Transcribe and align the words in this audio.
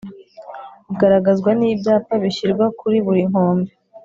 bugaragazwa 0.87 1.49
nibyapa 1.59 2.13
bishyirwa 2.23 2.65
kuri 2.79 2.97
buri 3.05 3.21
nkombe 3.29 3.71